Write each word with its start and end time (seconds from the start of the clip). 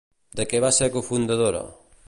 De 0.39 0.45
què 0.53 0.61
va 0.65 0.71
ser 0.77 0.89
cofundadora? 0.97 1.63